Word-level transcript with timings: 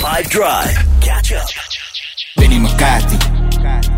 Five 0.00 0.30
Drive. 0.30 0.74
Catch 1.02 1.32
up. 1.32 1.46
Benny 2.36 2.58
McCarthy, 2.58 3.18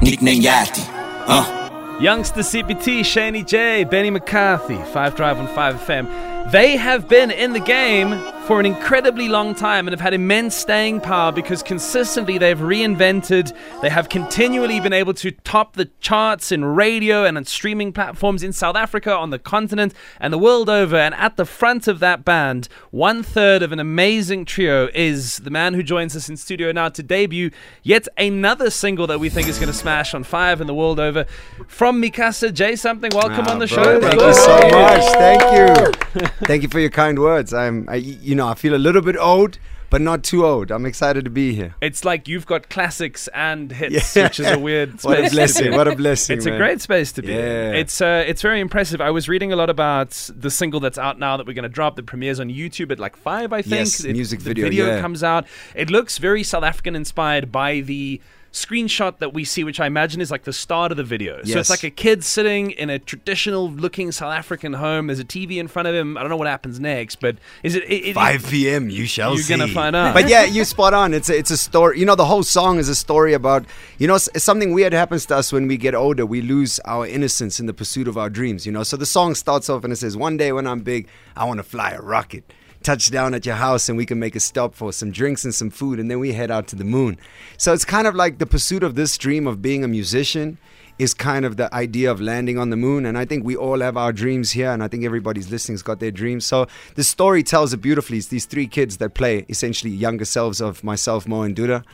nickname 0.02 0.42
Yachty. 0.42 0.84
Uh. 1.28 1.98
Youngster 2.00 2.40
CPT, 2.40 3.00
Shaney 3.00 3.46
J, 3.46 3.84
Benny 3.84 4.10
McCarthy, 4.10 4.76
5 4.92 5.14
Drive 5.14 5.38
on 5.38 5.46
5 5.46 5.76
FM. 5.76 6.50
They 6.50 6.76
have 6.76 7.08
been 7.08 7.30
in 7.30 7.52
the 7.52 7.60
game 7.60 8.10
for 8.52 8.60
an 8.60 8.66
incredibly 8.66 9.30
long 9.30 9.54
time 9.54 9.86
and 9.88 9.94
have 9.94 10.00
had 10.02 10.12
immense 10.12 10.54
staying 10.54 11.00
power 11.00 11.32
because 11.32 11.62
consistently 11.62 12.36
they've 12.36 12.58
reinvented. 12.58 13.50
They 13.80 13.88
have 13.88 14.10
continually 14.10 14.78
been 14.78 14.92
able 14.92 15.14
to 15.14 15.30
top 15.30 15.72
the 15.72 15.86
charts 16.00 16.52
in 16.52 16.62
radio 16.62 17.24
and 17.24 17.38
on 17.38 17.46
streaming 17.46 17.94
platforms 17.94 18.42
in 18.42 18.52
South 18.52 18.76
Africa, 18.76 19.16
on 19.16 19.30
the 19.30 19.38
continent, 19.38 19.94
and 20.20 20.34
the 20.34 20.36
world 20.36 20.68
over. 20.68 20.96
And 20.96 21.14
at 21.14 21.38
the 21.38 21.46
front 21.46 21.88
of 21.88 21.98
that 22.00 22.26
band, 22.26 22.68
one 22.90 23.22
third 23.22 23.62
of 23.62 23.72
an 23.72 23.80
amazing 23.80 24.44
trio 24.44 24.90
is 24.92 25.38
the 25.38 25.50
man 25.50 25.72
who 25.72 25.82
joins 25.82 26.14
us 26.14 26.28
in 26.28 26.36
studio 26.36 26.72
now 26.72 26.90
to 26.90 27.02
debut 27.02 27.50
yet 27.82 28.06
another 28.18 28.68
single 28.68 29.06
that 29.06 29.18
we 29.18 29.30
think 29.30 29.48
is 29.48 29.58
going 29.58 29.72
to 29.72 29.78
smash 29.78 30.12
on 30.12 30.24
five 30.24 30.60
in 30.60 30.66
the 30.66 30.74
world 30.74 31.00
over. 31.00 31.24
From 31.68 32.00
Mi 32.00 32.10
Casa 32.10 32.52
J 32.52 32.76
something, 32.76 33.12
welcome 33.14 33.46
Ah, 33.48 33.52
on 33.52 33.60
the 33.60 33.66
bro, 33.66 33.82
show. 33.82 33.98
Thank 33.98 34.16
brother. 34.18 34.26
you 34.26 34.34
so 34.34 34.68
much. 34.68 35.12
Thank 35.14 35.42
you. 35.56 36.26
Thank 36.46 36.62
you 36.62 36.68
for 36.68 36.80
your 36.80 36.90
kind 36.90 37.18
words. 37.18 37.54
I'm, 37.54 37.88
I, 37.88 37.94
you 37.94 38.34
know, 38.34 38.41
I 38.48 38.54
feel 38.54 38.74
a 38.74 38.78
little 38.78 39.02
bit 39.02 39.16
old, 39.16 39.58
but 39.90 40.00
not 40.00 40.22
too 40.24 40.46
old. 40.46 40.70
I'm 40.70 40.86
excited 40.86 41.24
to 41.24 41.30
be 41.30 41.54
here. 41.54 41.74
It's 41.80 42.04
like 42.04 42.26
you've 42.26 42.46
got 42.46 42.68
classics 42.70 43.28
and 43.34 43.70
hits, 43.70 44.16
Yeah. 44.16 44.24
which 44.24 44.40
is 44.40 44.46
a 44.46 44.58
weird 44.58 45.00
space. 45.00 45.04
What 45.04 45.18
a 45.26 45.30
blessing! 45.30 45.72
What 45.72 45.88
a 45.88 45.96
blessing! 45.96 46.36
It's 46.38 46.46
man. 46.46 46.54
a 46.54 46.58
great 46.58 46.80
space 46.80 47.12
to 47.12 47.22
be. 47.22 47.28
Yeah. 47.32 47.72
It's 47.72 48.00
uh, 48.00 48.24
it's 48.26 48.40
very 48.42 48.60
impressive. 48.60 49.00
I 49.00 49.10
was 49.10 49.28
reading 49.28 49.52
a 49.52 49.56
lot 49.56 49.68
about 49.70 50.10
the 50.34 50.50
single 50.50 50.80
that's 50.80 50.98
out 50.98 51.18
now 51.18 51.36
that 51.36 51.46
we're 51.46 51.52
going 51.52 51.64
to 51.64 51.68
drop. 51.68 51.96
that 51.96 52.06
premieres 52.06 52.40
on 52.40 52.48
YouTube 52.48 52.90
at 52.90 52.98
like 52.98 53.16
five, 53.16 53.52
I 53.52 53.60
think. 53.62 53.74
Yes, 53.74 54.04
music 54.04 54.40
the 54.40 54.44
video, 54.50 54.64
video 54.64 54.86
yeah. 54.86 55.00
comes 55.00 55.22
out. 55.22 55.46
It 55.74 55.90
looks 55.90 56.18
very 56.18 56.42
South 56.42 56.64
African 56.64 56.96
inspired 56.96 57.52
by 57.52 57.80
the 57.80 58.20
screenshot 58.52 59.18
that 59.18 59.32
we 59.32 59.44
see, 59.44 59.64
which 59.64 59.80
I 59.80 59.86
imagine 59.86 60.20
is 60.20 60.30
like 60.30 60.44
the 60.44 60.52
start 60.52 60.90
of 60.90 60.98
the 60.98 61.04
video. 61.04 61.42
So 61.44 61.58
it's 61.58 61.70
like 61.70 61.84
a 61.84 61.90
kid 61.90 62.22
sitting 62.22 62.70
in 62.72 62.90
a 62.90 62.98
traditional 62.98 63.70
looking 63.70 64.12
South 64.12 64.32
African 64.32 64.74
home. 64.74 65.06
There's 65.06 65.18
a 65.18 65.24
TV 65.24 65.56
in 65.56 65.68
front 65.68 65.88
of 65.88 65.94
him. 65.94 66.18
I 66.18 66.20
don't 66.20 66.30
know 66.30 66.36
what 66.36 66.48
happens 66.48 66.78
next, 66.78 67.16
but 67.16 67.36
is 67.62 67.74
it? 67.74 67.84
it, 67.84 68.08
it 68.08 68.14
5 68.14 68.46
p.m. 68.46 68.90
You 68.90 69.06
shall 69.06 69.36
see? 69.36 69.52
You're 69.52 69.58
gonna 69.58 69.72
find 69.72 69.96
out. 69.96 70.14
But 70.14 70.28
yeah, 70.28 70.44
you 70.44 70.64
spot 70.64 70.92
on. 70.92 71.14
It's 71.14 71.30
a, 71.30 71.36
it's 71.36 71.50
a 71.50 71.56
story. 71.56 71.98
You 71.98 72.04
know, 72.04 72.14
the 72.14 72.26
whole 72.26 72.42
song 72.42 72.78
is 72.78 72.88
a 72.88 72.94
story 72.94 73.32
about 73.32 73.64
you 73.98 74.06
know 74.06 74.18
something 74.18 74.72
weird 74.72 74.92
happens 74.92 75.26
to 75.26 75.36
us 75.36 75.52
when 75.52 75.66
we 75.66 75.76
get 75.78 75.94
older. 75.94 76.26
We 76.26 76.42
lose 76.42 76.78
our 76.80 77.06
innocence 77.06 77.58
in 77.58 77.66
the 77.66 77.74
pursuit 77.74 78.06
of 78.06 78.18
our 78.18 78.28
dreams. 78.28 78.66
You 78.66 78.72
know, 78.72 78.82
so 78.82 78.96
the 78.96 79.06
song 79.06 79.34
starts 79.34 79.70
off 79.70 79.84
and 79.84 79.92
it 79.92 79.96
says, 79.96 80.16
"One 80.16 80.36
day 80.36 80.52
when 80.52 80.66
I'm 80.66 80.80
big, 80.80 81.08
I 81.36 81.44
want 81.44 81.58
to 81.58 81.64
fly 81.64 81.92
a 81.92 82.00
rocket." 82.00 82.52
Touch 82.82 83.10
down 83.10 83.34
at 83.34 83.46
your 83.46 83.56
house 83.56 83.88
and 83.88 83.96
we 83.96 84.06
can 84.06 84.18
make 84.18 84.34
a 84.36 84.40
stop 84.40 84.74
for 84.74 84.92
some 84.92 85.10
drinks 85.10 85.44
and 85.44 85.54
some 85.54 85.70
food 85.70 86.00
and 86.00 86.10
then 86.10 86.18
we 86.18 86.32
head 86.32 86.50
out 86.50 86.66
to 86.68 86.76
the 86.76 86.84
moon. 86.84 87.18
So 87.56 87.72
it's 87.72 87.84
kind 87.84 88.06
of 88.06 88.14
like 88.14 88.38
the 88.38 88.46
pursuit 88.46 88.82
of 88.82 88.94
this 88.94 89.16
dream 89.16 89.46
of 89.46 89.62
being 89.62 89.84
a 89.84 89.88
musician 89.88 90.58
is 90.98 91.14
kind 91.14 91.44
of 91.44 91.56
the 91.56 91.72
idea 91.74 92.10
of 92.10 92.20
landing 92.20 92.58
on 92.58 92.70
the 92.70 92.76
moon. 92.76 93.06
And 93.06 93.16
I 93.16 93.24
think 93.24 93.44
we 93.44 93.56
all 93.56 93.80
have 93.80 93.96
our 93.96 94.12
dreams 94.12 94.52
here, 94.52 94.70
and 94.70 94.82
I 94.82 94.88
think 94.88 95.04
everybody's 95.04 95.50
listening's 95.50 95.82
got 95.82 96.00
their 96.00 96.10
dreams. 96.10 96.44
So 96.46 96.66
the 96.94 97.04
story 97.04 97.42
tells 97.42 97.72
it 97.72 97.78
beautifully. 97.78 98.18
It's 98.18 98.28
these 98.28 98.46
three 98.46 98.66
kids 98.66 98.98
that 98.98 99.14
play 99.14 99.44
essentially 99.48 99.90
younger 99.92 100.24
selves 100.24 100.60
of 100.60 100.84
myself, 100.84 101.26
Mo, 101.26 101.42
and 101.42 101.56
Duda. 101.56 101.84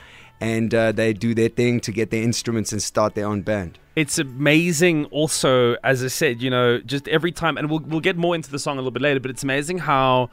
And 0.41 0.73
uh, 0.75 0.93
they 0.93 1.13
do 1.15 1.35
their 1.35 1.49
thing 1.49 1.81
to 1.81 1.91
get 1.91 2.11
their 2.11 2.23
instruments 2.23 2.71
and 2.73 2.83
start 2.83 3.15
their 3.15 3.27
own 3.27 3.43
band. 3.43 3.79
it's 3.97 4.19
amazing 4.21 5.05
also 5.07 5.75
as 5.83 6.05
i 6.05 6.07
said 6.07 6.41
you 6.41 6.49
know 6.49 6.79
just 6.93 7.09
every 7.09 7.33
time 7.33 7.59
and 7.59 7.69
we'll, 7.69 7.81
we'll 7.81 8.07
get 8.11 8.17
more 8.17 8.37
into 8.37 8.49
the 8.49 8.59
song 8.59 8.77
a 8.77 8.81
little 8.81 8.93
bit 8.93 9.03
later 9.03 9.19
but 9.19 9.29
it's 9.29 9.43
amazing 9.43 9.79
how 9.79 10.31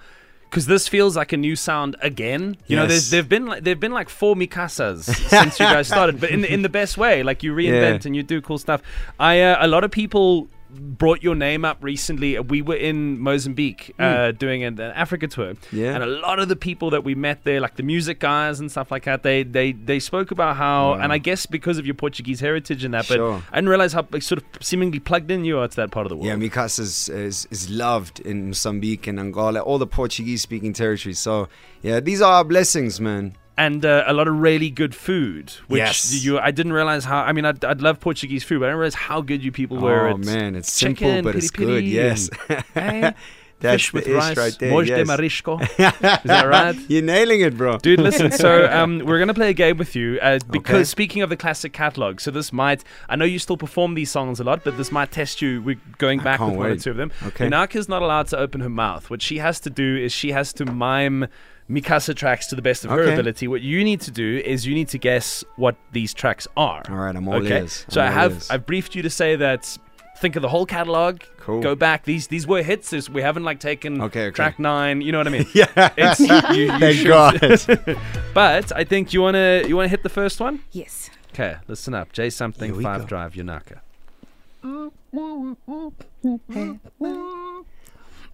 because 0.49 0.65
this 0.67 0.87
feels 0.87 1.15
like 1.17 1.33
a 1.33 1.37
new 1.37 1.55
sound 1.55 1.95
again 2.01 2.55
you 2.67 2.75
know 2.75 2.83
Yes. 2.83 2.89
there's 2.91 3.09
there've 3.09 3.29
been 3.29 3.45
like 3.45 3.63
there've 3.63 3.79
been 3.79 3.91
like 3.91 4.09
four 4.09 4.35
Mi 4.35 4.47
Casas 4.47 5.05
since 5.05 5.59
you 5.59 5.65
guys 5.65 5.87
started 5.87 6.19
but 6.21 6.29
in 6.29 6.41
the, 6.41 6.53
in 6.53 6.61
the 6.61 6.69
best 6.69 6.97
way 6.97 7.23
like 7.23 7.43
you 7.43 7.53
reinvent 7.53 8.01
Yeah. 8.03 8.07
and 8.07 8.15
you 8.15 8.23
do 8.23 8.41
cool 8.41 8.57
stuff 8.57 8.81
i 9.19 9.41
uh, 9.41 9.57
a 9.65 9.67
lot 9.67 9.83
of 9.83 9.91
people 9.91 10.47
brought 10.79 11.23
your 11.23 11.35
name 11.35 11.63
up 11.65 11.77
recently 11.81 12.39
we 12.39 12.61
were 12.61 12.75
in 12.75 13.19
mozambique 13.19 13.93
uh, 13.99 14.31
doing 14.31 14.63
an, 14.63 14.79
an 14.79 14.91
africa 14.91 15.27
tour. 15.27 15.53
Yeah. 15.71 15.93
and 15.95 16.03
a 16.03 16.07
lot 16.07 16.39
of 16.39 16.47
the 16.49 16.55
people 16.55 16.89
that 16.91 17.03
we 17.03 17.15
met 17.15 17.43
there 17.43 17.59
like 17.59 17.75
the 17.75 17.83
music 17.83 18.19
guys 18.19 18.59
and 18.59 18.69
stuff 18.71 18.91
like 18.91 19.05
that 19.05 19.23
they 19.23 19.43
they 19.43 19.71
they 19.71 19.99
spoke 19.99 20.31
about 20.31 20.55
how 20.57 20.91
Wow. 20.91 20.99
and 21.01 21.11
i 21.13 21.17
guess 21.17 21.45
because 21.45 21.77
of 21.77 21.85
your 21.85 21.95
portuguese 21.95 22.39
heritage 22.39 22.83
and 22.83 22.93
that 22.93 23.07
but 23.07 23.15
Sure. 23.15 23.41
I 23.51 23.55
didn't 23.55 23.69
realize 23.69 23.93
how 23.93 24.07
like, 24.11 24.21
sort 24.23 24.41
of 24.41 24.45
seemingly 24.65 24.99
plugged 24.99 25.31
in 25.31 25.45
you 25.45 25.59
are 25.59 25.67
to 25.67 25.75
that 25.77 25.91
part 25.91 26.05
of 26.05 26.09
the 26.09 26.15
world. 26.15 26.27
Yeah, 26.27 26.35
Mi 26.35 26.49
Casa 26.49 26.81
is, 26.81 27.09
is, 27.09 27.47
is 27.51 27.69
loved 27.69 28.19
in 28.19 28.47
Mozambique 28.47 29.07
and 29.07 29.19
Angola, 29.19 29.59
all 29.61 29.77
the 29.77 29.87
Portuguese 29.87 30.41
speaking 30.41 30.73
territories. 30.73 31.19
So, 31.19 31.47
yeah, 31.81 31.99
these 31.99 32.21
are 32.21 32.33
our 32.33 32.43
blessings, 32.43 32.99
man. 32.99 33.35
And 33.57 33.85
uh, 33.85 34.03
a 34.05 34.11
lot 34.13 34.27
of 34.27 34.37
really 34.39 34.69
good 34.69 34.93
food. 34.93 35.51
Which 35.67 35.79
Yes. 35.79 36.23
you, 36.25 36.37
I 36.39 36.51
didn't 36.51 36.73
realize 36.73 37.05
how. 37.05 37.19
I 37.19 37.31
mean, 37.31 37.45
I'd, 37.45 37.63
I'd 37.63 37.81
love 37.81 37.99
Portuguese 38.01 38.43
food, 38.43 38.59
but 38.59 38.65
I 38.65 38.69
didn't 38.69 38.79
realize 38.79 38.95
how 38.95 39.21
good 39.21 39.43
you 39.43 39.51
people 39.51 39.77
were. 39.77 40.09
oh, 40.09 40.17
man, 40.17 40.55
it's 40.55 40.71
simple, 40.73 41.07
chicken, 41.07 41.23
but 41.23 41.35
it's 41.37 41.51
good. 41.51 41.85
Yes. 41.85 42.29
Hey, 42.73 43.13
That's 43.61 43.75
fish 43.83 43.93
with 43.93 44.07
rice, 44.09 44.35
right 44.35 44.55
there. 44.59 44.83
yes. 44.83 45.07
de 45.07 45.13
marisco. 45.13 45.61
Is 45.79 46.23
that 46.25 46.43
right? 46.45 46.75
You're 46.89 47.01
nailing 47.01 47.39
it, 47.39 47.55
bro. 47.57 47.77
Dude, 47.77 48.01
listen. 48.01 48.29
So 48.29 48.65
um, 48.71 48.99
we're 48.99 49.17
gonna 49.19 49.33
play 49.33 49.51
a 49.51 49.53
game 49.53 49.77
with 49.77 49.95
you 49.95 50.19
uh, 50.21 50.39
because 50.51 50.75
Okay. 50.75 50.83
speaking 50.83 51.21
of 51.21 51.29
the 51.29 51.37
classic 51.37 51.71
catalog, 51.71 52.19
so 52.19 52.31
this 52.31 52.51
might. 52.51 52.83
I 53.07 53.15
know 53.15 53.23
you 53.23 53.39
still 53.39 53.55
perform 53.55 53.93
these 53.93 54.11
songs 54.11 54.41
a 54.41 54.43
lot, 54.43 54.65
but 54.65 54.75
this 54.75 54.91
might 54.91 55.11
test 55.13 55.41
you. 55.41 55.61
We're 55.61 55.79
going 55.97 56.19
back 56.19 56.41
with 56.41 56.55
one 56.57 56.71
or 56.71 56.75
two 56.75 56.91
of 56.91 56.97
them. 56.97 57.13
Okay. 57.27 57.47
Yonaka's 57.47 57.87
not 57.87 58.01
allowed 58.01 58.27
to 58.27 58.37
open 58.37 58.59
her 58.59 58.69
mouth. 58.69 59.09
What 59.09 59.21
she 59.21 59.37
has 59.37 59.61
to 59.61 59.69
do 59.69 59.95
is 59.95 60.11
she 60.11 60.33
has 60.33 60.51
to 60.55 60.65
mime 60.65 61.27
Mi 61.67 61.81
Casa 61.81 62.13
tracks 62.13 62.47
to 62.47 62.55
the 62.55 62.61
best 62.61 62.85
of 62.85 62.91
her 62.91 63.03
ability. 63.11 63.47
What 63.47 63.61
you 63.61 63.83
need 63.83 63.99
to 64.01 64.11
do 64.11 64.37
is 64.45 64.67
you 64.67 64.75
need 64.75 64.87
to 64.89 64.97
guess 64.99 65.43
what 65.55 65.75
these 65.91 66.13
tracks 66.13 66.47
are. 66.55 66.83
All 66.89 66.95
right, 66.95 67.15
I'm 67.15 67.27
all 67.27 67.35
okay. 67.43 67.59
ears. 67.61 67.85
So 67.89 68.01
I'm 68.01 68.07
I 68.07 68.09
all 68.09 68.13
have 68.21 68.31
ears. 68.33 68.49
I've 68.51 68.65
briefed 68.65 68.93
you 68.95 69.01
to 69.01 69.09
say 69.09 69.35
that. 69.37 69.77
Think 70.17 70.37
of 70.37 70.41
the 70.41 70.47
whole 70.47 70.65
catalog. 70.65 71.21
Cool. 71.39 71.59
Go 71.61 71.75
back. 71.75 72.05
These 72.05 72.27
these 72.27 72.47
were 72.47 72.63
hits. 72.63 72.89
This- 72.91 73.09
We 73.09 73.21
haven't 73.21 73.43
like 73.43 73.59
taken 73.59 74.01
Okay, 74.01 74.27
okay. 74.27 74.31
track 74.35 74.59
nine. 74.59 75.01
You 75.01 75.11
know 75.11 75.17
what 75.17 75.27
I 75.27 75.31
mean? 75.31 75.45
Yeah. 75.53 75.89
It's, 75.97 76.19
you, 76.21 76.55
you 76.55 76.67
Thank 76.79 76.95
should- 76.97 77.07
God. 77.07 77.97
but 78.33 78.71
I 78.71 78.85
think 78.85 79.11
you 79.11 79.21
wanna 79.21 79.63
you 79.67 79.75
wanna 79.75 79.89
hit 79.89 80.03
the 80.03 80.09
first 80.09 80.39
one. 80.39 80.61
Yes. 80.71 81.09
Okay, 81.33 81.57
listen 81.67 81.93
up. 81.93 82.13
J 82.13 82.29
something 82.29 82.79
five 82.81 83.01
go. 83.01 83.07
drive 83.07 83.33
Yonaka. 83.33 83.81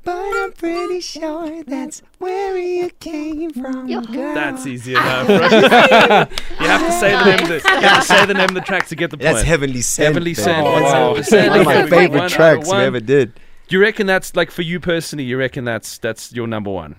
But 0.04 0.16
I'm 0.18 0.52
pretty 0.54 1.00
sure 1.00 1.64
that's 1.64 2.02
where 2.18 2.58
you 2.58 2.90
came 3.00 3.52
from, 3.52 3.86
girl. 3.88 4.34
That's 4.34 4.66
easy 4.66 4.94
enough. 4.94 5.30
Right? 5.30 6.32
you 6.60 6.68
have 6.68 6.82
to 6.88 6.92
say 6.94 7.12
the 7.12 7.26
name. 7.26 7.40
Of 7.44 7.48
the, 7.50 7.56
you 7.70 7.88
have 7.88 8.02
to 8.02 8.08
say 8.08 8.26
the 8.26 8.34
name 8.34 8.50
of 8.50 8.56
the 8.56 8.62
track 8.62 8.88
to 8.88 8.96
get 8.96 9.12
the 9.12 9.18
point. 9.18 9.24
That's 9.34 9.44
Heavenly 9.44 9.82
Sent. 9.82 10.08
Heavenly 10.08 10.32
babe. 10.34 10.44
Sent. 10.44 10.66
Oh, 10.66 10.72
One 10.72 10.84
wow. 10.84 11.14
percent. 11.16 11.52
One 11.52 11.60
of 11.60 11.66
my 11.68 11.76
One 11.82 11.90
favorite 11.90 12.20
out 12.20 12.26
of 12.26 12.32
tracks 12.32 12.66
we 12.68 12.72
one. 12.74 12.82
ever 12.82 13.00
did. 13.00 13.34
Do 13.68 13.76
you 13.76 13.82
reckon 13.82 14.08
that's 14.08 14.36
like 14.36 14.50
for 14.50 14.64
you 14.64 14.80
personally? 14.80 15.24
You 15.26 15.38
reckon 15.38 15.66
that's 15.66 16.00
that's 16.00 16.34
your 16.34 16.48
number 16.48 16.72
one? 16.72 16.96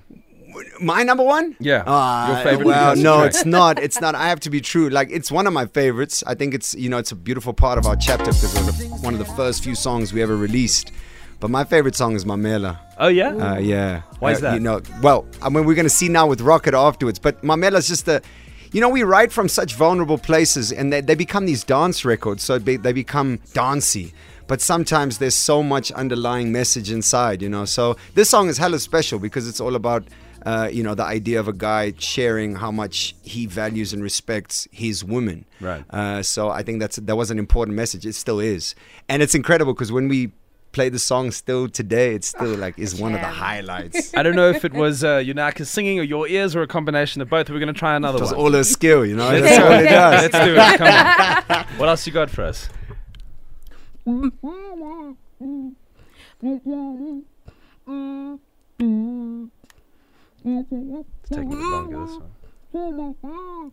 My 0.81 1.03
number 1.03 1.25
one? 1.25 1.57
Yeah, 1.59 1.83
Ah, 1.87 2.35
your 2.35 2.45
favorite 2.45 2.67
Well, 2.67 2.95
no, 2.95 3.17
track. 3.21 3.31
it's 3.31 3.45
not. 3.47 3.79
It's 3.83 4.01
not. 4.01 4.15
I 4.15 4.29
have 4.29 4.39
to 4.41 4.51
be 4.51 4.61
true. 4.61 4.91
Like, 4.91 5.09
it's 5.11 5.33
one 5.33 5.47
of 5.47 5.53
my 5.55 5.65
favorites. 5.67 6.23
I 6.27 6.35
think 6.35 6.53
it's, 6.53 6.75
you 6.75 6.91
know, 6.91 6.99
it's 6.99 7.11
a 7.11 7.17
beautiful 7.17 7.55
part 7.55 7.79
of 7.79 7.87
our 7.87 7.97
chapter 7.97 8.27
because 8.27 8.55
it 8.55 8.91
was 8.91 9.01
one 9.03 9.15
of 9.15 9.19
the 9.19 9.25
first 9.35 9.65
few 9.65 9.75
songs 9.75 10.13
we 10.13 10.21
ever 10.23 10.37
released. 10.37 10.93
But 11.43 11.51
my 11.51 11.65
favorite 11.65 11.97
song 11.97 12.15
is 12.15 12.25
Mamela. 12.25 12.79
Oh 12.99 13.09
yeah. 13.09 13.31
Uh, 13.35 13.59
yeah. 13.59 14.03
Why 14.21 14.31
is 14.31 14.39
Uh, 14.39 14.43
that? 14.43 14.55
You 14.55 14.61
know, 14.61 14.81
well, 15.03 15.27
I 15.43 15.49
mean, 15.49 15.65
we're 15.65 15.75
going 15.75 15.87
to 15.93 15.99
see 16.03 16.09
now 16.09 16.29
with 16.29 16.41
Rocket 16.41 16.73
afterwards, 16.73 17.19
but 17.19 17.43
Mamela's 17.43 17.89
just 17.89 18.07
a. 18.07 18.23
You 18.71 18.81
know, 18.81 18.89
we 18.89 19.03
write 19.03 19.33
from 19.33 19.49
such 19.49 19.75
vulnerable 19.75 20.19
places 20.19 20.71
and 20.73 20.93
they, 20.93 21.01
they 21.03 21.17
become 21.17 21.45
these 21.45 21.65
dance 21.65 22.05
records, 22.05 22.45
so 22.45 22.59
be, 22.61 22.77
they 22.77 22.93
become 22.93 23.41
dancey. 23.55 24.15
But 24.47 24.61
sometimes 24.61 25.19
there's 25.19 25.35
so 25.35 25.63
much 25.65 25.91
underlying 25.93 26.53
message 26.53 26.91
inside, 26.93 27.43
you 27.43 27.49
know. 27.49 27.65
So 27.65 27.97
this 28.15 28.31
song 28.31 28.49
is 28.49 28.57
hella 28.59 28.79
special 28.79 29.19
because 29.19 29.49
it's 29.49 29.61
all 29.61 29.75
about, 29.75 30.05
uh, 30.47 30.69
you 30.73 30.83
know, 30.85 30.95
the 30.95 31.05
idea 31.05 31.39
of 31.41 31.49
a 31.49 31.53
guy 31.53 31.93
sharing 31.99 32.55
how 32.55 32.71
much 32.71 33.15
he 33.23 33.47
values 33.47 33.93
and 33.93 34.01
respects 34.03 34.69
his 34.71 35.05
woman. 35.05 35.45
Right. 35.61 35.85
Uh, 35.91 36.23
so 36.23 36.49
I 36.49 36.63
think 36.63 36.79
that's 36.81 36.97
that 36.97 37.17
was 37.17 37.31
an 37.33 37.39
important 37.41 37.77
message. 37.77 38.07
It 38.07 38.15
still 38.15 38.39
is, 38.41 38.75
and 39.09 39.23
it's 39.23 39.35
incredible 39.35 39.75
because 39.75 39.91
when 39.93 40.07
we 40.09 40.31
play 40.73 40.89
the 40.89 40.99
song 40.99 41.31
still 41.31 41.69
today, 41.69 42.15
it's 42.15 42.29
still 42.29 42.55
like 42.57 42.79
is 42.79 42.95
one 43.01 43.15
of 43.15 43.21
the 43.21 43.27
highlights. 43.27 44.13
I 44.17 44.23
don't 44.23 44.35
know 44.37 44.49
if 44.51 44.65
it 44.65 44.73
was 44.73 45.05
uh, 45.05 45.19
Yonaka 45.19 45.67
singing 45.67 46.01
or 46.01 46.03
your 46.03 46.27
ears 46.27 46.57
or 46.57 46.63
a 46.63 46.67
combination 46.67 47.23
of 47.23 47.29
both. 47.29 47.49
We're 47.51 47.59
gonna 47.61 47.73
try 47.73 47.95
another 47.97 48.19
It 48.19 48.23
was 48.23 48.31
one. 48.33 48.41
all 48.41 48.55
a 48.55 48.65
skill, 48.65 49.05
you 49.07 49.17
know. 49.17 49.29
Let's 49.31 49.43
That's 49.57 49.65
all 49.65 49.73
it. 49.73 49.85
it 49.85 49.89
does. 49.89 50.33
Let's 50.33 50.47
do 50.47 50.55
it. 50.57 50.79
Come 50.79 50.89
on. 50.89 51.67
What 51.79 51.89
else 51.89 52.07
you 52.07 52.13
got 52.13 52.31
for 52.31 52.43
us? 52.45 52.69
It's 60.45 61.29
taking 61.29 61.53
a 61.53 61.57
bit 61.57 61.59
longer 61.59 62.07
this 62.07 62.17
one. 62.73 63.73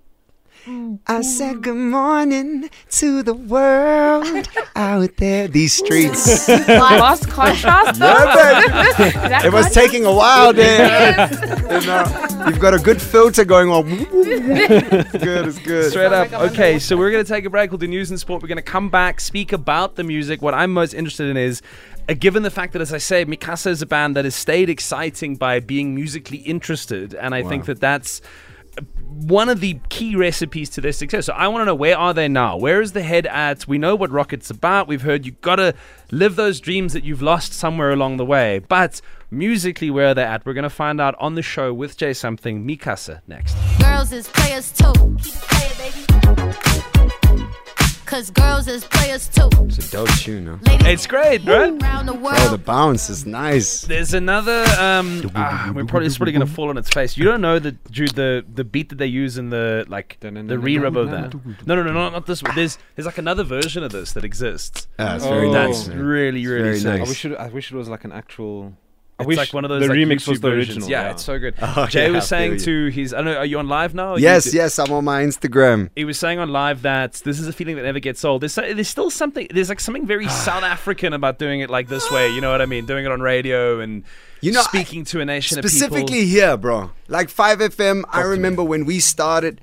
I 0.68 1.22
said 1.22 1.64
good 1.64 1.76
morning 1.76 2.70
to 2.92 3.24
the 3.24 3.34
world 3.34 4.48
out 4.76 5.16
there. 5.18 5.48
These 5.48 5.74
streets. 5.74 6.48
Lost 6.68 7.30
contrast 7.30 8.00
though. 8.00 8.08
Yeah, 8.08 8.62
baby. 8.62 9.12
That 9.30 9.46
It 9.46 9.54
was 9.54 9.74
taking 9.74 10.06
a 10.06 10.14
while 10.14 10.54
there. 10.54 11.30
You 11.72 11.88
know, 11.88 12.46
you've 12.48 12.60
got 12.60 12.74
a 12.74 12.80
good 12.80 13.02
filter 13.02 13.46
going 13.46 13.70
on. 13.70 13.86
it's 13.88 15.12
good, 15.24 15.48
it's 15.48 15.60
good. 15.60 15.92
Straight 15.92 16.08
up. 16.08 16.32
like 16.32 16.34
I'm 16.34 16.42
on 16.42 16.50
Okay, 16.50 16.78
so 16.80 16.98
we're 16.98 17.12
going 17.12 17.24
to 17.24 17.32
take 17.32 17.46
a 17.46 17.50
break. 17.50 17.72
We'll 17.72 17.78
do 17.78 17.88
news 17.88 18.10
and 18.10 18.20
sport. 18.20 18.42
We're 18.42 18.48
going 18.50 18.58
to 18.58 18.62
come 18.62 18.90
back, 18.90 19.20
speak 19.22 19.54
about 19.54 19.96
the 19.96 20.04
music. 20.04 20.42
What 20.42 20.54
I'm 20.54 20.74
most 20.74 20.94
interested 20.94 21.30
in 21.30 21.38
is, 21.38 21.62
uh, 22.08 22.14
given 22.14 22.44
the 22.44 22.52
fact 22.52 22.74
that, 22.74 22.82
as 22.82 22.94
I 22.94 22.98
say, 22.98 23.24
Mi 23.26 23.38
Casa 23.38 23.70
is 23.70 23.82
a 23.82 23.86
band 23.86 24.16
that 24.16 24.26
has 24.26 24.36
stayed 24.36 24.70
exciting 24.70 25.36
by 25.36 25.60
being 25.60 25.96
musically 25.96 26.40
interested, 26.40 27.14
and 27.14 27.34
I 27.34 27.44
think 27.44 27.66
that 27.66 27.80
that's 27.80 28.22
one 29.10 29.50
of 29.50 29.60
the 29.60 29.80
key 29.90 30.16
recipes 30.16 30.70
to 30.72 30.82
their 30.82 30.92
success. 30.92 31.26
So 31.26 31.34
I 31.34 31.48
want 31.48 31.62
to 31.62 31.66
know 31.66 31.76
where 31.76 31.98
are 31.98 32.14
they 32.14 32.28
now? 32.28 32.58
Where 32.58 32.82
is 32.82 32.92
the 32.94 33.02
head 33.02 33.26
at? 33.26 33.68
We 33.68 33.78
know 33.78 33.96
what 33.96 34.12
Rocket's 34.12 34.50
about. 34.50 34.88
We've 34.88 35.02
heard 35.02 35.26
you 35.26 35.34
got 35.42 35.56
to 35.56 35.74
live 36.12 36.36
those 36.36 36.60
dreams 36.60 36.94
that 36.94 37.04
you've 37.04 37.22
lost 37.22 37.54
somewhere 37.54 37.92
along 37.92 38.18
the 38.18 38.26
way. 38.26 38.60
But 38.60 39.02
musically, 39.32 39.90
where 39.90 40.10
are 40.10 40.14
they 40.14 40.24
at? 40.24 40.46
We're 40.46 40.54
going 40.54 40.64
to 40.64 40.70
find 40.70 41.02
out 41.02 41.16
on 41.20 41.36
the 41.36 41.42
show 41.42 41.74
with 41.74 41.98
Jay 41.98 42.14
Something, 42.14 42.66
Mi 42.66 42.78
Casa 42.78 43.22
next. 43.28 43.56
Girls 43.80 44.12
is 44.12 44.28
players 44.28 44.72
too. 44.72 44.94
Keep 45.22 45.36
it 45.36 45.42
playing, 45.42 46.46
baby. 46.46 46.69
Cause 48.10 48.32
girls 48.32 48.68
is 48.68 48.86
players 48.86 49.28
too. 49.30 49.50
It's 49.66 49.78
a 49.78 49.92
dope 49.92 50.10
tune, 50.18 50.48
huh? 50.48 50.58
It's 50.90 51.06
great, 51.06 51.46
right? 51.46 51.80
around 51.80 52.08
the. 52.08 52.14
Oh, 52.20 52.50
the 52.50 52.58
bounce 52.58 53.08
is 53.08 53.28
nice. 53.28 53.82
There's 53.82 54.16
another. 54.16 54.64
Um, 54.80 55.30
ah, 55.36 55.72
we're 55.76 55.86
probably 55.86 56.08
it's 56.08 56.18
probably 56.18 56.34
gonna 56.34 56.48
fall 56.48 56.70
on 56.70 56.78
its 56.80 56.90
face. 56.90 57.18
You 57.18 57.26
don't 57.26 57.40
know 57.40 57.60
the 57.60 57.76
Jude 57.92 58.16
the 58.16 58.44
the 58.52 58.64
beat 58.64 58.90
that 58.90 58.96
they 58.98 59.06
use 59.06 59.38
in 59.38 59.52
the 59.52 59.86
like 59.88 60.18
the 60.22 60.32
re-rub 60.58 60.98
of 60.98 61.12
that. 61.12 61.36
No, 61.68 61.76
no, 61.76 61.84
no, 61.84 61.94
no, 61.94 62.10
not 62.10 62.26
this 62.26 62.42
one. 62.42 62.56
There's 62.56 62.80
there's 62.96 63.06
like 63.06 63.20
another 63.20 63.44
version 63.44 63.84
of 63.84 63.92
this 63.92 64.14
that 64.14 64.26
exists. 64.26 64.88
Yeah, 64.98 65.16
it's 65.16 65.26
very 65.26 65.48
Oh. 65.48 65.54
That's 65.54 65.78
nice. 65.80 65.88
man. 65.90 66.00
really 66.04 66.48
really 66.48 66.64
very 66.64 66.80
sick. 66.80 66.88
I 66.92 66.98
nice. 66.98 67.10
wish 67.10 67.26
it, 67.26 67.38
I 67.38 67.48
wish 67.50 67.72
it 67.72 67.76
was 67.76 67.90
like 67.90 68.06
an 68.06 68.12
actual. 68.12 68.74
I 69.20 69.24
It's 69.28 69.38
like 69.38 69.54
one 69.54 69.66
of 69.66 69.70
those 69.70 69.82
the 69.82 69.90
like, 69.90 69.98
remix 69.98 70.22
YouTube 70.24 70.28
was 70.30 70.40
the 70.40 70.50
versions. 70.50 70.70
original. 70.78 70.90
Yeah, 70.90 71.12
it's 71.12 71.24
so 71.26 71.38
good. 71.38 71.56
Oh, 71.62 71.86
Jay 71.88 72.08
yeah, 72.08 72.12
was 72.12 72.28
saying 72.28 72.58
to 72.60 72.88
his. 72.88 73.14
I 73.14 73.18
don't 73.18 73.26
know. 73.26 73.36
Are 73.38 73.46
you 73.46 73.60
on 73.60 73.68
live 73.68 73.94
now? 73.94 74.16
Yes, 74.16 74.48
YouTube? 74.48 74.54
yes, 74.54 74.80
I'm 74.80 74.92
on 74.94 75.04
my 75.04 75.24
Instagram. 75.24 75.90
He 75.96 76.06
was 76.06 76.18
saying 76.18 76.40
on 76.40 76.50
live 76.50 76.84
that 76.84 77.14
this 77.26 77.40
is 77.40 77.48
a 77.48 77.54
feeling 77.54 77.76
that 77.76 77.84
never 77.84 78.00
gets 78.00 78.24
old. 78.24 78.42
There's, 78.42 78.56
there's 78.56 78.88
still 78.88 79.10
something. 79.10 79.48
There's 79.54 79.70
like 79.70 79.80
something 79.82 80.06
very 80.08 80.28
South 80.30 80.64
African 80.64 81.14
about 81.14 81.38
doing 81.38 81.60
it 81.60 81.70
like 81.70 81.90
this 81.90 82.10
way. 82.12 82.30
You 82.34 82.40
know 82.42 82.50
what 82.52 82.62
I 82.62 82.66
mean? 82.66 82.86
Doing 82.86 83.06
it 83.06 83.12
on 83.12 83.22
radio 83.22 83.82
and 83.82 84.04
You 84.42 84.52
know, 84.54 84.62
speaking 84.62 85.04
to 85.06 85.20
a 85.20 85.26
nation 85.26 85.60
of 85.60 85.66
Specifically 85.66 86.26
here, 86.26 86.56
bro. 86.56 86.92
Like 87.08 87.28
5FM, 87.30 88.04
I 88.10 88.22
remember 88.22 88.64
when 88.64 88.86
we 88.86 89.00
started, 89.00 89.60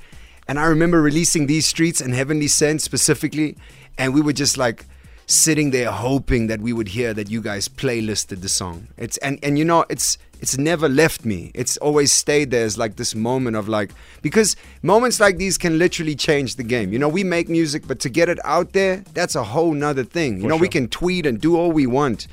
and 0.46 0.58
I 0.58 0.66
remember 0.66 1.00
releasing 1.00 1.46
these 1.46 1.66
streets 1.66 2.00
and 2.00 2.12
Heavenly 2.14 2.48
Sent 2.48 2.82
specifically, 2.82 3.56
and 3.96 4.12
we 4.14 4.20
were 4.20 4.34
just 4.34 4.58
like 4.58 4.84
sitting 5.26 5.72
there 5.72 5.90
hoping 5.90 6.46
that 6.46 6.60
we 6.60 6.72
would 6.72 6.88
hear 6.88 7.12
that 7.12 7.28
you 7.30 7.40
guys 7.40 7.68
playlisted 7.68 8.40
the 8.40 8.48
song. 8.48 8.88
It's 8.96 9.16
and 9.18 9.38
and 9.42 9.58
you 9.58 9.64
know 9.64 9.84
it's 9.88 10.18
it's 10.40 10.58
never 10.58 10.88
left 10.88 11.24
me. 11.24 11.50
It's 11.54 11.76
always 11.78 12.12
stayed 12.12 12.50
there 12.50 12.64
as 12.64 12.76
like 12.76 12.96
this 12.96 13.14
moment 13.14 13.56
of 13.56 13.68
like 13.68 13.90
because 14.22 14.54
moments 14.82 15.18
like 15.18 15.38
these 15.38 15.58
can 15.58 15.78
literally 15.78 16.14
change 16.14 16.56
the 16.56 16.62
game. 16.62 16.92
You 16.92 16.98
know, 16.98 17.08
we 17.08 17.24
make 17.24 17.48
music, 17.48 17.86
but 17.86 18.00
to 18.00 18.08
get 18.08 18.28
it 18.28 18.38
out 18.44 18.72
there, 18.72 19.02
that's 19.14 19.34
a 19.34 19.44
whole 19.44 19.72
nother 19.72 20.04
thing. 20.04 20.40
You 20.40 20.48
know, 20.48 20.56
we 20.56 20.68
can 20.68 20.88
tweet 20.88 21.26
and 21.26 21.40
do 21.40 21.56
all 21.56 21.72
we 21.72 21.86
want. 21.86 22.26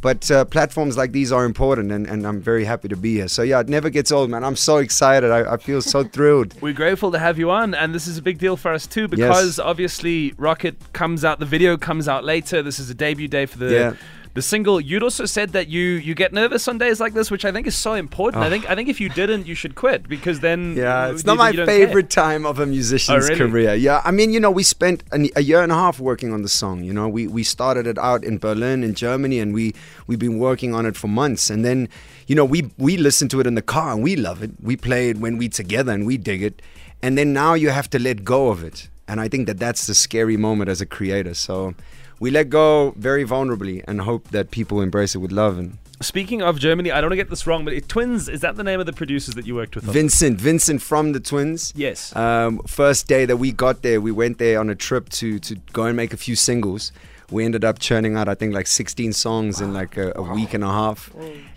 But 0.00 0.30
uh, 0.30 0.44
platforms 0.46 0.96
like 0.96 1.12
these 1.12 1.30
are 1.30 1.44
important, 1.44 1.92
and, 1.92 2.06
and 2.06 2.26
I'm 2.26 2.40
very 2.40 2.64
happy 2.64 2.88
to 2.88 2.96
be 2.96 3.16
here. 3.16 3.28
So, 3.28 3.42
yeah, 3.42 3.60
it 3.60 3.68
never 3.68 3.90
gets 3.90 4.10
old, 4.10 4.30
man. 4.30 4.44
I'm 4.44 4.56
so 4.56 4.78
excited. 4.78 5.30
I, 5.30 5.54
I 5.54 5.56
feel 5.56 5.82
so 5.82 6.04
thrilled. 6.16 6.60
We're 6.62 6.72
grateful 6.72 7.12
to 7.12 7.18
have 7.18 7.38
you 7.38 7.50
on, 7.50 7.74
and 7.74 7.94
this 7.94 8.06
is 8.06 8.16
a 8.16 8.22
big 8.22 8.38
deal 8.38 8.56
for 8.56 8.72
us 8.72 8.86
too 8.86 9.08
because 9.08 9.58
obviously 9.58 10.34
Rocket 10.38 10.76
comes 10.92 11.24
out, 11.24 11.38
the 11.38 11.46
video 11.46 11.76
comes 11.76 12.08
out 12.08 12.24
later. 12.24 12.62
This 12.62 12.78
is 12.78 12.90
a 12.90 12.94
debut 12.94 13.28
day 13.28 13.46
for 13.46 13.58
the 13.58 13.72
Yeah. 13.72 13.92
The 14.34 14.42
single. 14.42 14.80
You'd 14.80 15.02
also 15.02 15.24
said 15.26 15.50
that 15.52 15.68
you 15.68 15.82
you 15.82 16.14
get 16.14 16.32
nervous 16.32 16.68
on 16.68 16.78
days 16.78 17.00
like 17.00 17.14
this, 17.14 17.30
which 17.30 17.44
I 17.44 17.52
think 17.52 17.66
is 17.66 17.76
so 17.76 17.94
important. 17.94 18.44
I 18.44 18.48
think 18.50 18.68
I 18.70 18.74
think 18.74 18.88
if 18.88 19.00
you 19.00 19.08
didn't, 19.08 19.46
you 19.46 19.54
should 19.54 19.74
quit 19.74 20.08
because 20.08 20.40
then 20.40 20.76
Yeah, 20.76 21.08
you- 21.08 21.14
it's 21.14 21.24
not 21.24 21.32
you- 21.32 21.38
my 21.38 21.50
you 21.50 21.56
don't 21.56 21.66
care. 21.66 21.86
favorite 21.86 22.10
time 22.10 22.46
of 22.46 22.58
a 22.60 22.66
musician's 22.66 23.24
Oh, 23.24 23.28
really? 23.28 23.38
career. 23.40 23.74
Yeah, 23.74 24.02
I 24.04 24.10
mean, 24.10 24.32
you 24.32 24.40
know, 24.40 24.50
we 24.50 24.62
spent 24.62 25.02
an, 25.12 25.28
a 25.34 25.42
year 25.42 25.62
and 25.62 25.72
a 25.72 25.74
half 25.74 25.98
working 25.98 26.32
on 26.32 26.42
the 26.42 26.48
song. 26.48 26.84
You 26.84 26.92
know, 26.92 27.08
we 27.08 27.26
we 27.26 27.42
started 27.42 27.86
it 27.86 27.98
out 27.98 28.22
in 28.24 28.38
Berlin, 28.38 28.84
in 28.84 28.94
Germany, 28.94 29.40
and 29.40 29.52
we 29.54 29.74
we've 30.06 30.18
been 30.20 30.38
working 30.38 30.74
on 30.74 30.86
it 30.86 30.96
for 30.96 31.08
months. 31.08 31.50
And 31.50 31.64
then, 31.64 31.88
you 32.26 32.34
know, 32.36 32.44
we 32.44 32.70
we 32.78 32.96
listen 32.96 33.28
to 33.30 33.40
it 33.40 33.46
in 33.46 33.54
the 33.56 33.62
car 33.62 33.92
and 33.94 34.02
we 34.02 34.14
love 34.16 34.42
it. 34.42 34.50
We 34.62 34.76
play 34.76 35.08
it 35.10 35.16
when 35.18 35.38
we're 35.38 35.48
together 35.48 35.92
and 35.92 36.06
we 36.06 36.16
dig 36.18 36.42
it. 36.42 36.60
And 37.02 37.16
then 37.16 37.32
now 37.32 37.54
you 37.54 37.70
have 37.70 37.88
to 37.90 37.98
let 37.98 38.24
go 38.24 38.50
of 38.50 38.62
it. 38.62 38.89
And 39.10 39.20
I 39.20 39.26
think 39.28 39.48
that 39.48 39.58
that's 39.58 39.88
the 39.88 39.94
scary 39.94 40.36
moment 40.36 40.70
as 40.70 40.80
a 40.80 40.86
creator. 40.86 41.34
So 41.34 41.74
we 42.20 42.30
let 42.30 42.48
go 42.48 42.94
very 42.96 43.24
vulnerably 43.24 43.82
and 43.88 44.02
hope 44.02 44.28
that 44.28 44.52
people 44.52 44.80
embrace 44.80 45.16
it 45.16 45.18
with 45.18 45.32
love 45.32 45.58
and 45.58 45.78
Speaking 46.02 46.40
of 46.40 46.58
Germany, 46.58 46.90
I 46.90 47.02
don't 47.02 47.10
want 47.10 47.12
to 47.12 47.16
get 47.16 47.28
this 47.28 47.46
wrong, 47.46 47.62
but 47.62 47.74
it, 47.74 47.86
Twins 47.86 48.26
is 48.26 48.40
that 48.40 48.56
the 48.56 48.64
name 48.64 48.80
of 48.80 48.86
the 48.86 48.92
producers 48.94 49.34
that 49.34 49.46
you 49.46 49.54
worked 49.54 49.74
with? 49.74 49.86
on? 49.86 49.92
Vincent, 49.92 50.40
Vincent 50.40 50.80
from 50.80 51.12
the 51.12 51.20
Twins. 51.20 51.74
Yes. 51.76 52.16
Um, 52.16 52.62
first 52.66 53.06
day 53.06 53.26
that 53.26 53.36
we 53.36 53.52
got 53.52 53.82
there, 53.82 54.00
we 54.00 54.10
went 54.10 54.38
there 54.38 54.58
on 54.58 54.70
a 54.70 54.74
trip 54.74 55.10
to 55.20 55.38
to 55.40 55.56
go 55.74 55.84
and 55.84 55.94
make 55.98 56.14
a 56.14 56.16
few 56.16 56.36
singles. 56.36 56.90
We 57.30 57.44
ended 57.44 57.66
up 57.66 57.80
churning 57.80 58.16
out, 58.16 58.30
I 58.30 58.34
think, 58.34 58.54
like 58.54 58.66
16 58.66 59.12
songs 59.12 59.60
in 59.60 59.74
like 59.74 59.98
a, 59.98 60.12
a 60.16 60.22
week 60.22 60.54
and 60.54 60.64
a 60.64 60.68
half. 60.68 61.10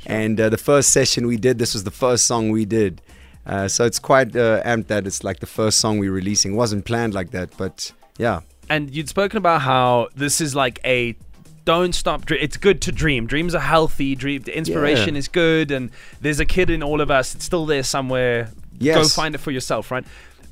And 0.05 0.37
uh, 0.37 0.49
the 0.49 0.57
first 0.57 0.89
session 0.89 1.25
we 1.25 1.37
did, 1.37 1.57
this 1.57 1.73
was 1.73 1.85
the 1.85 1.97
first 2.05 2.25
song 2.25 2.51
we 2.51 2.65
did. 2.65 3.01
Uh, 3.45 3.67
so 3.67 3.85
it's 3.85 3.99
quite 3.99 4.35
uh, 4.35 4.61
amped 4.63 4.87
that 4.87 5.05
it's 5.05 5.23
like 5.23 5.39
the 5.39 5.45
first 5.45 5.79
song 5.79 5.99
we're 5.99 6.11
releasing. 6.11 6.53
It 6.53 6.55
wasn't 6.55 6.85
planned 6.85 7.13
like 7.13 7.31
that, 7.31 7.55
but 7.57 7.91
yeah. 8.17 8.41
and 8.69 8.93
you'd 8.95 9.09
spoken 9.09 9.37
about 9.37 9.61
how 9.61 10.07
this 10.15 10.39
is 10.39 10.55
like 10.55 10.79
a 10.85 11.15
don't 11.65 11.93
stop 11.95 12.25
dream. 12.25 12.39
It's 12.41 12.57
good 12.57 12.81
to 12.81 12.91
dream. 12.91 13.25
Dreams 13.27 13.55
are 13.55 13.59
healthy. 13.61 14.15
Dream 14.15 14.43
inspiration 14.47 15.15
Yeah. 15.15 15.19
is 15.19 15.27
good, 15.27 15.71
and 15.71 15.91
there's 16.21 16.39
a 16.39 16.45
kid 16.45 16.69
in 16.69 16.83
all 16.83 17.01
of 17.01 17.09
us. 17.11 17.35
It's 17.35 17.45
still 17.45 17.65
there 17.65 17.83
somewhere. 17.83 18.51
Yes. 18.79 18.95
Go 18.97 19.07
find 19.07 19.35
it 19.35 19.37
for 19.39 19.51
yourself, 19.51 19.91
right? 19.91 20.05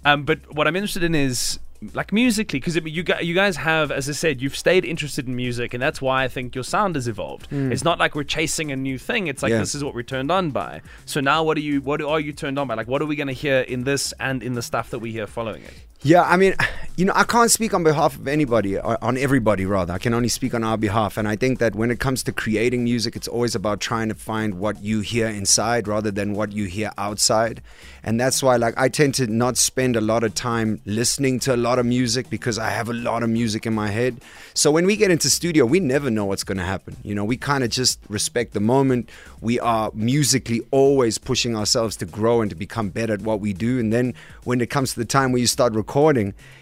Um, 0.06 0.24
but 0.24 0.40
what 0.54 0.68
I'm 0.68 0.76
interested 0.76 1.04
in 1.04 1.14
is 1.16 1.60
like 1.94 2.14
musically, 2.14 2.60
because 2.60 2.76
you 2.76 3.04
guys, 3.04 3.24
you 3.24 3.34
guys 3.34 3.56
have, 3.58 3.92
as 3.92 4.08
I 4.08 4.12
said, 4.12 4.42
you've 4.42 4.56
stayed 4.56 4.86
interested 4.86 5.28
in 5.28 5.36
music, 5.36 5.74
and 5.74 5.82
that's 5.82 6.02
why 6.02 6.24
I 6.24 6.28
think 6.28 6.54
your 6.54 6.64
sound 6.64 6.96
has 6.96 7.08
evolved. 7.08 7.48
Hmm. 7.48 7.72
It's 7.72 7.84
not 7.84 7.98
like 7.98 8.14
we're 8.14 8.24
chasing 8.24 8.72
a 8.72 8.76
new 8.76 8.98
thing. 8.98 9.28
It's 9.28 9.42
like. 9.42 9.52
Yeah. 9.52 9.60
this 9.60 9.76
is 9.76 9.84
what 9.84 9.94
we're 9.94 10.04
turned 10.04 10.32
on 10.32 10.52
by. 10.52 10.82
So 11.06 11.20
now, 11.22 11.44
what 11.44 11.58
are 11.58 11.62
you? 11.62 11.82
What 11.82 12.02
are 12.02 12.20
you 12.20 12.34
turned 12.34 12.60
on 12.60 12.68
by? 12.68 12.76
Like, 12.76 12.88
what 12.88 13.02
are 13.02 13.06
we 13.06 13.16
going 13.16 13.28
to 13.28 13.34
hear 13.34 13.62
in 13.62 13.84
this 13.84 14.14
and 14.20 14.44
in 14.44 14.54
the 14.54 14.62
stuff 14.62 14.92
that 14.92 15.00
we 15.00 15.12
hear 15.12 15.28
following 15.28 15.64
it? 15.64 15.74
Yeah, 16.04 16.24
I 16.24 16.36
mean, 16.36 16.56
you 16.98 17.06
know, 17.06 17.14
I 17.16 17.24
can't 17.26 17.52
speak 17.52 17.76
on 17.76 17.84
behalf 17.84 18.16
of 18.16 18.28
anybody, 18.28 18.76
or 18.76 18.98
on 19.04 19.20
everybody 19.20 19.68
rather. 19.68 19.94
I 19.94 20.00
can 20.00 20.16
only 20.16 20.30
speak 20.30 20.56
on 20.56 20.64
our 20.64 20.76
behalf. 20.76 21.16
And 21.16 21.28
I 21.28 21.36
think 21.36 21.60
that 21.60 21.76
when 21.76 21.92
it 21.92 22.00
comes 22.00 22.24
to 22.24 22.32
creating 22.32 22.84
music, 22.84 23.16
it's 23.16 23.28
always 23.28 23.54
about 23.54 23.82
trying 23.82 24.10
to 24.10 24.16
find 24.16 24.56
what 24.56 24.82
you 24.84 25.02
hear 25.02 25.28
inside 25.28 25.88
rather 25.88 26.10
than 26.10 26.34
what 26.34 26.54
you 26.54 26.66
hear 26.66 26.92
outside. 26.98 27.62
And 28.04 28.20
that's 28.20 28.42
why, 28.42 28.56
like, 28.56 28.74
I 28.78 28.90
tend 28.90 29.14
to 29.16 29.28
not 29.28 29.58
spend 29.58 29.96
a 29.96 30.02
lot 30.02 30.24
of 30.24 30.34
time 30.34 30.82
listening 30.86 31.40
to 31.42 31.54
a 31.54 31.58
lot 31.58 31.78
of 31.78 31.86
music 31.86 32.32
because 32.32 32.58
I 32.58 32.70
have 32.72 32.90
a 32.90 32.94
lot 32.94 33.22
of 33.22 33.30
music 33.30 33.68
in 33.68 33.76
my 33.76 33.90
head. 33.90 34.20
So 34.56 34.72
when 34.72 34.88
we 34.88 34.96
get 34.96 35.12
into 35.12 35.30
studio, 35.30 35.68
we 35.68 35.80
never 35.80 36.10
know 36.10 36.26
what's 36.26 36.44
going 36.44 36.58
to 36.58 36.64
happen. 36.64 36.98
You 37.04 37.14
know, 37.14 37.24
we 37.24 37.38
kind 37.38 37.64
of 37.64 37.70
just 37.70 38.00
respect 38.10 38.54
the 38.54 38.60
moment. 38.60 39.08
We 39.40 39.60
are 39.60 39.92
musically 39.94 40.62
always 40.72 41.20
pushing 41.20 41.56
ourselves 41.56 41.96
to 41.98 42.06
grow 42.06 42.42
and 42.42 42.50
to 42.50 42.56
become 42.56 42.90
better 42.90 43.14
at 43.14 43.22
what 43.22 43.40
we 43.40 43.54
do. 43.54 43.80
And 43.80 43.94
then 43.94 44.16
when 44.46 44.62
it 44.62 44.72
comes 44.72 44.94
to 44.94 45.00
the 45.00 45.06
time 45.06 45.32
where 45.32 45.40
you 45.40 45.48
start 45.48 45.74
recording, 45.74 45.91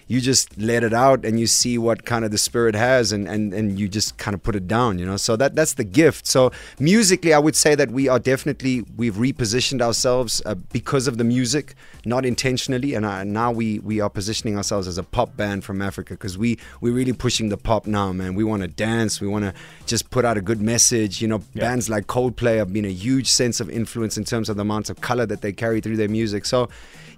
you 0.09 0.19
just 0.19 0.57
let 0.57 0.83
it 0.83 0.91
out 0.91 1.23
and 1.23 1.39
you 1.39 1.45
see 1.45 1.77
what 1.77 2.03
kind 2.03 2.25
of 2.25 2.31
the 2.31 2.37
spirit 2.37 2.73
has 2.73 3.11
and, 3.11 3.27
and, 3.27 3.53
and 3.53 3.79
you 3.79 3.87
just 3.87 4.17
kind 4.17 4.33
of 4.33 4.41
put 4.41 4.55
it 4.55 4.67
down, 4.67 4.97
you 4.97 5.05
know. 5.05 5.17
So 5.17 5.35
that 5.35 5.53
that's 5.53 5.75
the 5.75 5.83
gift. 5.83 6.25
So 6.25 6.51
musically, 6.79 7.31
I 7.31 7.37
would 7.37 7.55
say 7.55 7.75
that 7.75 7.91
we 7.91 8.07
are 8.07 8.17
definitely 8.17 8.83
we've 8.97 9.13
repositioned 9.13 9.83
ourselves 9.83 10.41
uh, 10.47 10.55
because 10.55 11.07
of 11.07 11.19
the 11.19 11.23
music, 11.23 11.75
not 12.05 12.25
intentionally. 12.25 12.95
And 12.95 13.05
uh, 13.05 13.23
now 13.23 13.51
we 13.51 13.77
we 13.79 14.01
are 14.01 14.09
positioning 14.09 14.57
ourselves 14.57 14.87
as 14.87 14.97
a 14.97 15.03
pop 15.03 15.37
band 15.37 15.63
from 15.63 15.79
Africa 15.79 16.15
because 16.15 16.39
we 16.39 16.57
we're 16.81 16.93
really 16.93 17.13
pushing 17.13 17.49
the 17.49 17.57
pop 17.57 17.85
now, 17.85 18.11
man. 18.11 18.33
We 18.33 18.43
want 18.43 18.63
to 18.63 18.67
dance. 18.67 19.21
We 19.21 19.27
want 19.27 19.45
to 19.45 19.53
just 19.85 20.09
put 20.09 20.25
out 20.25 20.37
a 20.37 20.41
good 20.41 20.59
message. 20.59 21.21
You 21.21 21.27
know, 21.27 21.43
bands 21.53 21.87
like 21.87 22.07
Coldplay 22.07 22.57
have 22.57 22.73
been 22.73 22.85
a 22.85 22.91
huge 22.91 23.27
sense 23.27 23.59
of 23.59 23.69
influence 23.69 24.17
in 24.17 24.23
terms 24.23 24.49
of 24.49 24.55
the 24.55 24.63
amount 24.63 24.89
of 24.89 25.01
color 25.01 25.27
that 25.27 25.41
they 25.41 25.53
carry 25.53 25.81
through 25.81 25.97
their 25.97 26.09
music. 26.09 26.45
So 26.45 26.67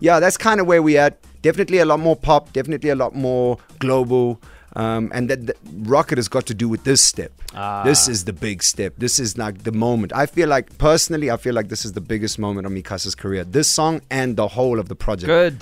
yeah, 0.02 0.20
that's 0.20 0.36
kind 0.36 0.60
of 0.60 0.68
where 0.68 0.82
we 0.82 0.98
at. 0.98 1.18
Definitely 1.42 1.80
a 1.80 1.86
lot 1.86 2.00
more 2.00 2.16
pop. 2.16 2.54
Definitely 2.54 2.90
a 2.90 2.96
lot 2.96 3.16
more 3.16 3.58
global. 3.80 4.42
Um, 4.74 5.12
and 5.14 5.30
that, 5.30 5.48
that 5.48 5.58
rocket 5.84 6.18
has 6.18 6.30
got 6.30 6.46
to 6.46 6.54
do 6.54 6.70
with 6.70 6.86
this 6.86 7.02
step. 7.02 7.32
Ah. 7.54 7.84
This 7.84 8.08
is 8.08 8.24
the 8.24 8.32
big 8.34 8.64
step. 8.64 8.94
This 8.98 9.20
is 9.20 9.38
like 9.38 9.64
the 9.64 9.72
moment. 9.74 10.14
I 10.16 10.26
feel 10.26 10.48
like 10.48 10.78
personally, 10.78 11.30
I 11.30 11.36
feel 11.38 11.54
like 11.54 11.68
this 11.68 11.84
is 11.84 11.92
the 11.92 12.00
biggest 12.02 12.40
moment 12.40 12.66
of 12.66 12.72
Mi 12.72 12.82
Casa's 12.82 13.16
career. 13.16 13.44
This 13.44 13.68
song 13.68 14.02
and 14.10 14.38
the 14.38 14.48
whole 14.48 14.80
of 14.80 14.88
the 14.88 14.96
project. 14.96 15.28
Good. 15.28 15.58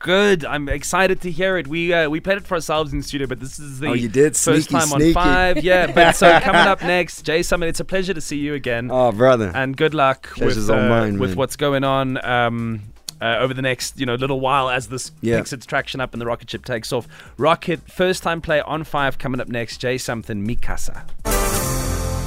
Good. 0.00 0.44
I'm 0.44 0.68
excited 0.68 1.20
to 1.22 1.30
hear 1.30 1.56
it. 1.56 1.68
We 1.68 1.92
uh, 1.94 2.10
we 2.10 2.18
played 2.20 2.36
it 2.38 2.44
for 2.46 2.54
ourselves 2.56 2.92
in 2.92 2.98
the 2.98 3.04
studio, 3.04 3.28
but 3.28 3.38
this 3.38 3.60
is 3.60 3.78
the 3.78 3.86
Oh, 3.86 3.92
you 3.92 4.08
did? 4.08 4.36
first 4.36 4.68
Sneaky, 4.68 4.72
time 4.74 4.88
sneaky. 4.88 5.06
on 5.16 5.24
five. 5.24 5.64
Yeah, 5.64 5.92
but 5.94 6.16
so 6.16 6.40
coming 6.40 6.60
up 6.62 6.82
next, 6.82 7.22
Jay 7.22 7.42
Summit. 7.44 7.68
It's 7.68 7.78
a 7.80 7.84
pleasure 7.84 8.12
to 8.12 8.20
see 8.20 8.36
you 8.36 8.54
again, 8.54 8.90
Oh, 8.90 9.12
brother. 9.12 9.52
and 9.54 9.76
good 9.76 9.94
luck 9.94 10.24
with 10.34 10.38
Pleasure's 10.54 10.68
all 10.68 10.80
uh, 10.80 10.88
mine, 10.88 11.18
with 11.20 11.36
what's 11.36 11.54
going 11.54 11.84
on. 11.84 12.22
Um, 12.26 12.82
uh, 13.22 13.36
over 13.38 13.54
the 13.54 13.62
next 13.62 13.98
you 13.98 14.04
know 14.06 14.16
little 14.16 14.40
while 14.40 14.68
as 14.68 14.88
this 14.88 15.12
Yeah. 15.20 15.38
picks 15.38 15.52
its 15.52 15.64
traction 15.64 16.00
up 16.00 16.12
and 16.12 16.20
the 16.20 16.26
rocket 16.26 16.50
ship 16.50 16.64
takes 16.64 16.92
off. 16.92 17.06
Rocket 17.38 17.80
first 17.90 18.22
time 18.22 18.40
play 18.40 18.60
on 18.60 18.84
five 18.84 19.16
coming 19.18 19.40
up 19.40 19.48
next. 19.48 19.78
Jay 19.78 19.96
something 19.98 20.44
Mi 20.44 20.56
Casa. 20.56 21.04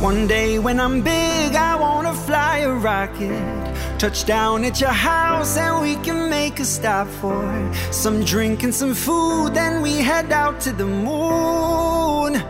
One 0.02 0.28
day 0.28 0.60
when 0.60 0.80
I'm 0.80 1.02
big, 1.02 1.56
I 1.56 1.76
wanna 1.76 2.14
fly 2.14 2.60
a 2.60 2.72
rocket. 2.72 3.64
Touch 3.98 4.26
down 4.26 4.66
at 4.66 4.82
your 4.82 4.92
house 4.92 5.58
and 5.58 5.82
we 5.82 5.96
can 6.04 6.30
make 6.30 6.60
a 6.60 6.66
stop 6.66 7.08
for 7.22 7.72
some 7.92 8.24
drink 8.24 8.64
and 8.64 8.74
some 8.76 8.94
food. 8.94 9.54
Then 9.54 9.82
we 9.82 9.94
head 9.98 10.32
out 10.34 10.60
to 10.62 10.72
the 10.74 10.86
moon. 10.86 12.44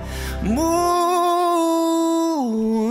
Moon. 0.43 0.84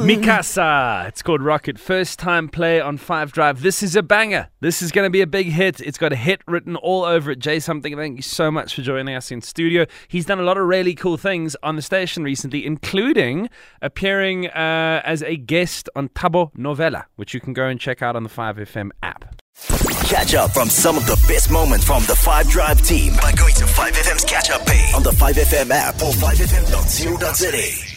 Mi 0.04 0.18
Casa. 0.18 1.04
It's 1.08 1.22
called 1.22 1.40
Rocket. 1.40 1.78
First 1.78 2.18
time 2.18 2.48
play 2.50 2.78
on 2.78 2.98
Five 2.98 3.32
Drive. 3.32 3.62
This 3.62 3.82
is 3.82 3.96
a 3.96 4.02
banger. 4.02 4.48
This 4.60 4.82
is 4.82 4.92
going 4.92 5.06
to 5.06 5.10
be 5.10 5.22
a 5.22 5.26
big 5.26 5.46
hit. 5.46 5.80
It's 5.80 5.96
got 5.96 6.12
a 6.12 6.16
hit 6.16 6.42
written 6.46 6.76
all 6.76 7.04
over 7.04 7.30
it. 7.30 7.38
Jay 7.38 7.58
something. 7.58 7.96
Thank 7.96 8.16
you 8.16 8.22
so 8.22 8.50
much 8.50 8.74
for 8.74 8.82
joining 8.82 9.14
us 9.14 9.30
in 9.30 9.40
studio. 9.40 9.86
He's 10.08 10.26
done 10.26 10.38
a 10.38 10.42
lot 10.42 10.58
of 10.58 10.66
really 10.66 10.94
cool 10.94 11.16
things 11.16 11.56
on 11.62 11.76
the 11.76 11.82
station 11.82 12.22
recently, 12.22 12.66
including 12.66 13.48
appearing 13.80 14.48
uh, 14.48 15.00
as 15.06 15.22
a 15.22 15.38
guest 15.38 15.88
on 15.96 16.10
Tabo 16.10 16.52
Novela, 16.54 17.04
which 17.16 17.32
you 17.32 17.40
can 17.40 17.54
go 17.54 17.64
and 17.66 17.80
check 17.80 18.02
out 18.02 18.14
on 18.14 18.24
the 18.24 18.28
5FM 18.28 18.90
app. 19.02 19.40
Catch 20.04 20.34
up 20.34 20.50
from 20.50 20.68
some 20.68 20.98
of 20.98 21.06
the 21.06 21.16
best 21.26 21.50
moments 21.50 21.86
from 21.86 22.02
the 22.02 22.14
5 22.14 22.48
Drive 22.48 22.82
team 22.82 23.14
by 23.22 23.32
going 23.32 23.54
to 23.54 23.64
5FM's 23.64 24.24
catch 24.24 24.50
up 24.50 24.66
page 24.66 24.92
on 24.94 25.02
the 25.02 25.12
5FM 25.12 25.70
app 25.70 25.94
or 25.94 26.12
5FM.co.za. 26.12 27.93